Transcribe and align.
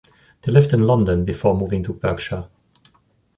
They 0.41 0.51
lived 0.51 0.73
in 0.73 0.87
London 0.87 1.25
before 1.25 1.55
moving 1.55 1.83
to 1.83 1.93
Berkshire. 1.93 2.47